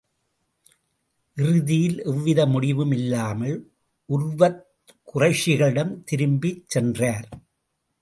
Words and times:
இறுதியில், 1.37 2.03
எவ்வித 2.03 2.45
முடிவும் 2.45 2.91
இல்லாமல், 2.91 3.71
உர்வத் 4.09 4.65
குறைஷிகளிடம் 5.13 6.03
திரும்பிச் 6.03 6.69
சென்றார். 6.69 7.29